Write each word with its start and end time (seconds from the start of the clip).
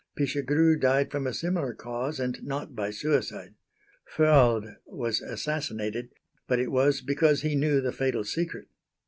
Pichegru 0.17 0.79
died 0.79 1.11
from 1.11 1.27
a 1.27 1.31
similar 1.31 1.75
cause 1.75 2.19
and 2.19 2.41
not 2.41 2.75
by 2.75 2.89
suicide. 2.89 3.53
Fualdes 4.07 4.71
was 4.87 5.21
assassinated, 5.21 6.09
but 6.47 6.57
it 6.59 6.71
was 6.71 7.01
because 7.01 7.43
he 7.43 7.53
knew 7.55 7.81
the 7.81 7.91
fatal 7.91 8.23
secret. 8.23 8.67